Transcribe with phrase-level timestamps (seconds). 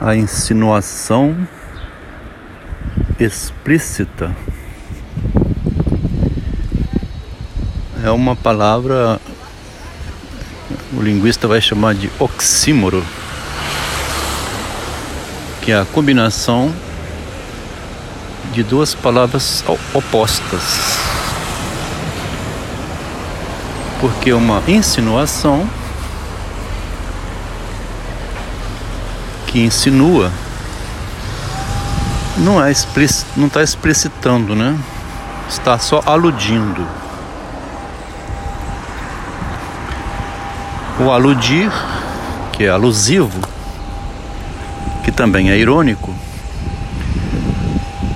[0.00, 1.36] a insinuação
[3.18, 4.34] explícita
[8.02, 9.20] é uma palavra
[10.96, 13.04] o linguista vai chamar de oxímoro,
[15.60, 16.74] que é a combinação
[18.52, 19.62] de duas palavras
[19.94, 20.98] opostas.
[24.00, 25.68] Porque uma insinuação
[29.50, 30.30] que insinua
[32.38, 32.72] não é
[33.36, 34.78] não está explicitando, né?
[35.48, 36.86] Está só aludindo.
[41.00, 41.72] O aludir,
[42.52, 43.40] que é alusivo,
[45.02, 46.14] que também é irônico,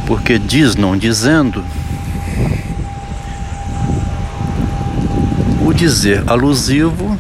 [0.06, 1.64] porque diz não dizendo,
[5.66, 7.13] o dizer alusivo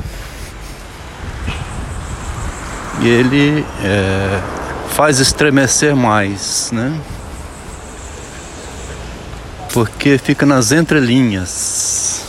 [3.06, 4.40] ele é,
[4.90, 6.98] faz estremecer mais, né?
[9.72, 12.22] Porque fica nas entrelinhas.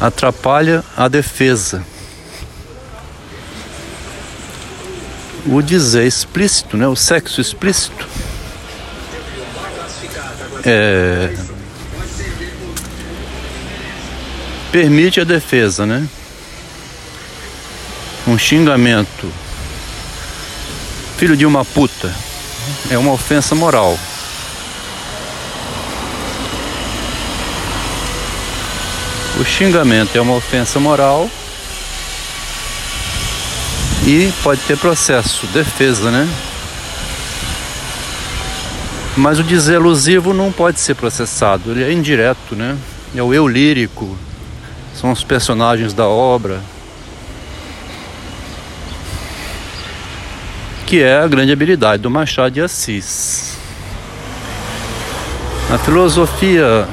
[0.00, 1.82] Atrapalha a defesa.
[5.46, 6.86] O dizer explícito, né?
[6.86, 8.06] O sexo explícito.
[10.64, 11.34] É,
[14.70, 16.06] permite a defesa, né?
[18.26, 19.32] Um xingamento
[21.16, 22.12] filho de uma puta
[22.90, 23.96] é uma ofensa moral.
[29.38, 31.30] O xingamento é uma ofensa moral
[34.04, 36.28] e pode ter processo, defesa, né?
[39.16, 42.76] Mas o dizer alusivo não pode ser processado, ele é indireto, né?
[43.14, 44.18] É o eu lírico,
[45.00, 46.60] são os personagens da obra.
[50.86, 53.58] Que é a grande habilidade do Machado de Assis.
[55.68, 56.86] A filosofia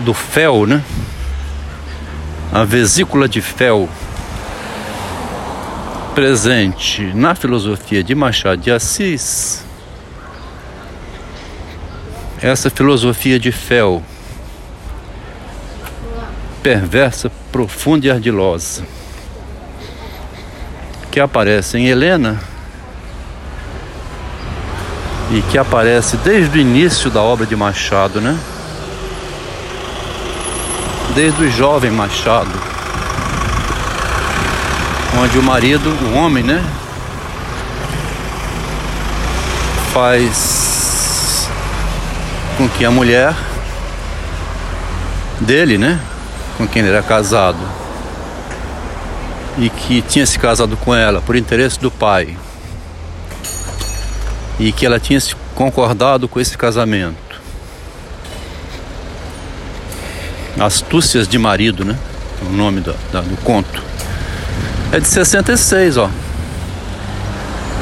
[0.00, 0.82] do fel, né?
[2.50, 3.90] A vesícula de fel
[6.14, 9.62] presente na filosofia de Machado de Assis.
[12.40, 14.02] Essa filosofia de fel
[16.62, 18.82] perversa, profunda e ardilosa
[21.14, 22.40] que aparece em Helena
[25.30, 28.36] e que aparece desde o início da obra de Machado, né?
[31.14, 32.50] Desde o jovem Machado,
[35.22, 36.60] onde o marido, o homem, né?
[39.92, 41.48] Faz
[42.58, 43.32] com que a mulher
[45.38, 46.00] dele, né?
[46.58, 47.83] Com quem ele era casado,
[49.58, 52.36] e que tinha se casado com ela por interesse do pai
[54.58, 57.14] e que ela tinha se concordado com esse casamento.
[60.58, 61.96] Astúcias de marido, né?
[62.40, 63.82] É o nome do, do conto.
[64.92, 66.08] É de 66, ó.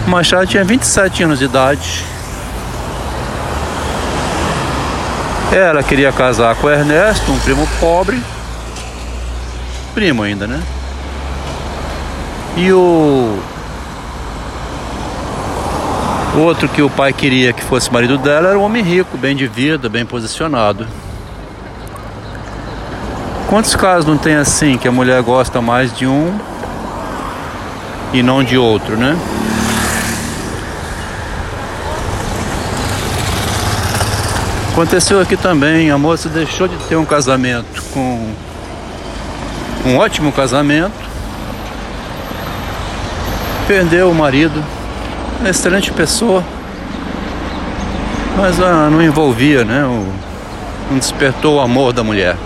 [0.06, 2.04] Machado tinha 27 anos de idade.
[5.52, 8.18] Ela queria casar com Ernesto, um primo pobre.
[9.94, 10.62] Primo ainda, né?
[12.56, 13.38] E o
[16.36, 19.46] outro que o pai queria que fosse marido dela era um homem rico, bem de
[19.46, 20.86] vida, bem posicionado.
[23.48, 26.38] Quantos casos não tem assim que a mulher gosta mais de um
[28.12, 29.16] e não de outro, né?
[34.72, 38.32] Aconteceu aqui também, a moça deixou de ter um casamento com
[39.84, 41.11] um ótimo casamento
[43.66, 44.62] perdeu o marido,
[45.40, 46.44] uma excelente pessoa,
[48.36, 49.84] mas ah, não envolvia, né?
[49.84, 50.12] O,
[50.90, 52.36] não despertou o amor da mulher.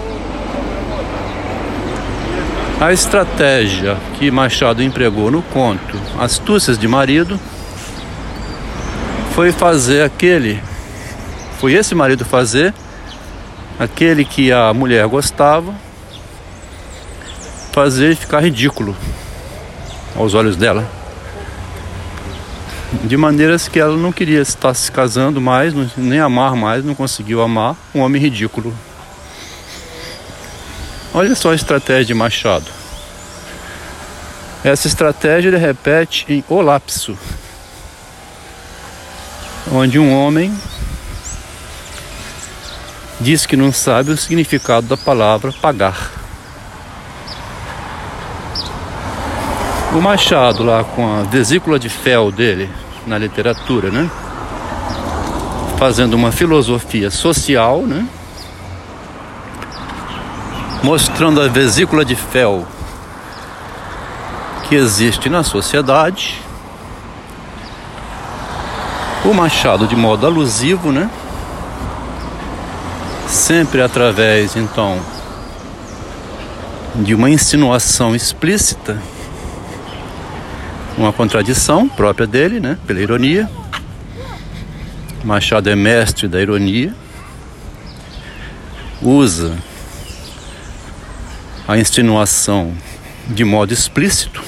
[2.81, 7.41] A estratégia que Machado empregou no conto Astúcias de Marido
[9.35, 10.63] foi fazer aquele,
[11.59, 12.75] foi esse marido fazer
[13.79, 15.75] aquele que a mulher gostava,
[17.73, 18.95] fazer ficar ridículo
[20.15, 20.96] aos olhos dela
[23.05, 27.43] de maneiras que ela não queria estar se casando mais, nem amar mais, não conseguiu
[27.43, 28.75] amar um homem ridículo.
[31.15, 32.67] Olha só a estratégia de Machado.
[34.65, 37.17] Essa estratégia ele repete em O Lapso,
[39.73, 40.53] onde um homem
[43.21, 46.11] diz que não sabe o significado da palavra pagar.
[49.95, 52.69] O Machado lá com a vesícula de fel dele
[53.07, 54.11] na literatura, né?
[55.79, 58.07] Fazendo uma filosofia social, né?
[60.83, 62.67] Mostrando a vesícula de fel
[64.69, 66.43] que existe na sociedade.
[69.25, 71.11] O Machado de modo alusivo, né?
[73.29, 75.01] Sempre através, então,
[76.95, 79.01] de uma insinuação explícita,
[80.97, 82.79] uma contradição própria dele, né?
[82.87, 83.49] Pela ironia.
[85.23, 86.95] Machado é mestre da ironia.
[89.03, 89.57] Usa
[91.69, 92.75] a insinuação
[93.29, 94.43] de modo explícito,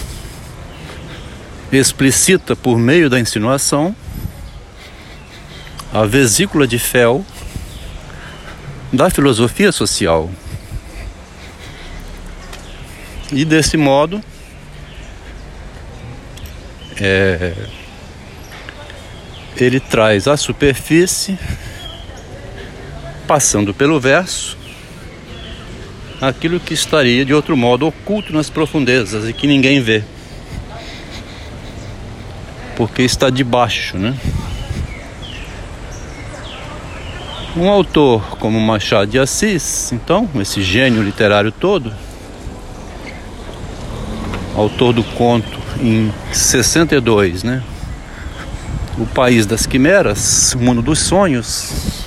[1.70, 3.94] explicita por meio da insinuação
[5.92, 7.24] a vesícula de fel
[8.92, 10.30] da filosofia social.
[13.32, 14.22] E desse modo,
[17.00, 17.54] é,
[19.56, 21.38] ele traz a superfície,
[23.26, 24.56] passando pelo verso,
[26.20, 30.02] aquilo que estaria de outro modo oculto nas profundezas e que ninguém vê,
[32.76, 34.16] porque está debaixo, né?
[37.56, 41.92] Um autor como Machado de Assis, então, esse gênio literário todo,
[44.54, 47.62] autor do conto em 62, né?
[48.98, 52.06] O País das Quimeras, o Mundo dos Sonhos,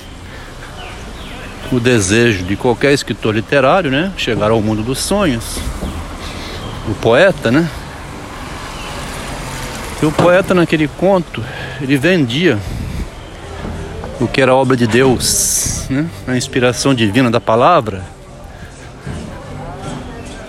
[1.72, 4.12] o desejo de qualquer escritor literário, né?
[4.16, 5.58] Chegar ao mundo dos sonhos.
[6.86, 7.68] O poeta, né?
[10.02, 11.42] E o poeta naquele conto,
[11.80, 12.58] ele vendia
[14.20, 16.08] o que era obra de Deus, né?
[16.26, 18.02] a inspiração divina da palavra,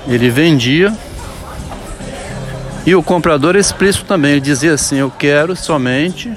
[0.08, 0.96] ele vendia
[2.86, 6.36] e o comprador explícito também, ele dizia assim: Eu quero somente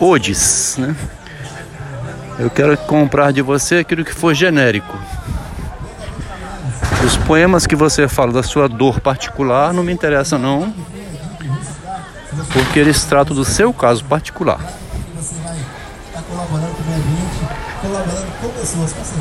[0.00, 0.96] odes, né?
[2.38, 4.96] Eu quero comprar de você aquilo que for genérico.
[7.04, 10.72] Os poemas que você fala da sua dor particular não me interessam não,
[12.52, 14.60] porque eles tratam do seu caso particular.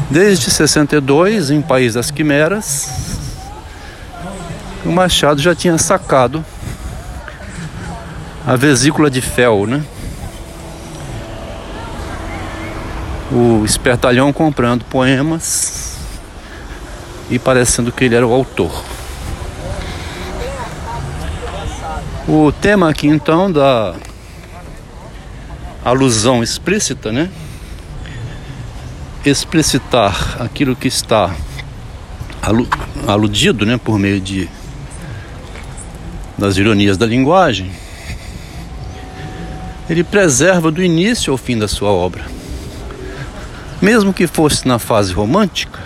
[0.09, 3.06] Desde 62, em País das Quimeras,
[4.87, 6.43] o Machado já tinha sacado
[8.45, 9.83] a vesícula de fel, né?
[13.29, 15.97] O espertalhão comprando poemas
[17.29, 18.85] e parecendo que ele era o autor.
[22.25, 23.93] O tema aqui então da
[25.83, 27.29] alusão explícita, né?
[29.25, 31.35] Explicitar aquilo que está
[33.05, 34.49] aludido, né, por meio de
[36.37, 37.71] das ironias da linguagem.
[39.89, 42.25] Ele preserva do início ao fim da sua obra.
[43.81, 45.79] Mesmo que fosse na fase romântica,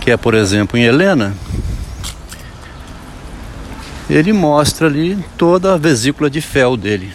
[0.00, 1.34] que é, por exemplo, em Helena,
[4.08, 7.12] ele mostra ali toda a vesícula de fel dele.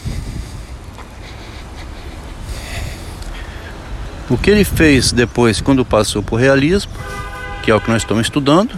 [4.30, 6.92] O que ele fez depois, quando passou por realismo,
[7.64, 8.78] que é o que nós estamos estudando,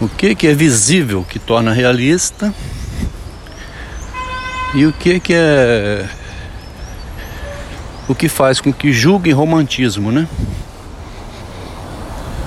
[0.00, 2.54] o que, que é visível que torna realista
[4.74, 6.08] e o que, que é
[8.08, 10.26] o que faz com que julguem romantismo, né?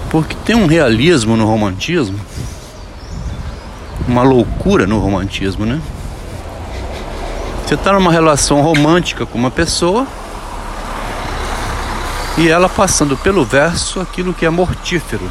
[0.10, 2.20] Porque tem um realismo no romantismo,
[4.08, 5.80] uma loucura no romantismo, né?
[7.66, 10.06] Você está numa relação romântica com uma pessoa
[12.38, 15.30] e ela passando pelo verso aquilo que é mortífero.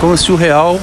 [0.00, 0.80] Como se o real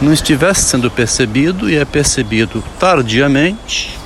[0.00, 3.98] não estivesse sendo percebido e é percebido tardiamente.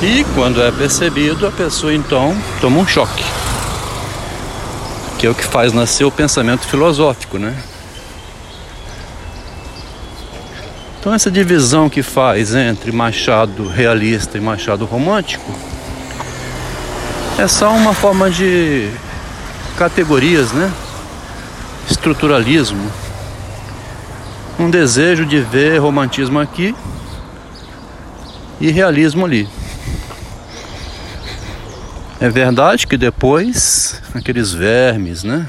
[0.00, 3.24] E quando é percebido, a pessoa então toma um choque.
[5.18, 7.56] Que é o que faz nascer o pensamento filosófico, né?
[11.00, 15.52] Então essa divisão que faz entre Machado realista e Machado romântico
[17.38, 18.90] é só uma forma de
[19.76, 20.72] categorias, né?
[21.90, 22.90] Estruturalismo.
[24.58, 26.74] Um desejo de ver romantismo aqui
[28.60, 29.48] e realismo ali.
[32.20, 35.48] É verdade que depois, aqueles vermes, né?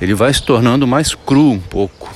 [0.00, 2.10] Ele vai se tornando mais cru um pouco.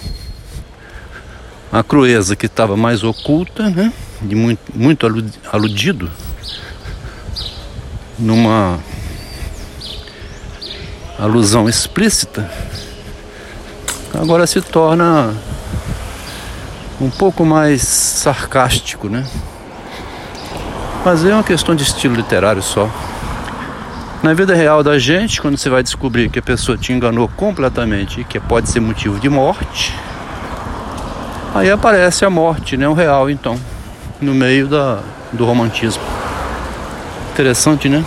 [1.71, 3.93] A crueza que estava mais oculta, né?
[4.23, 5.07] De muito, muito
[5.53, 6.11] aludido
[8.19, 8.81] numa
[11.19, 12.51] alusão explícita,
[14.15, 15.35] agora se torna
[17.01, 19.25] um pouco mais sarcástico, né?
[21.05, 22.89] Mas é uma questão de estilo literário só.
[24.23, 28.23] Na vida real da gente, quando você vai descobrir que a pessoa te enganou completamente
[28.23, 29.95] e que pode ser motivo de morte,
[31.55, 32.89] aí aparece a morte, né?
[32.89, 33.61] O real, então,
[34.21, 36.03] no meio da, do romantismo.
[37.33, 38.03] Interessante, né?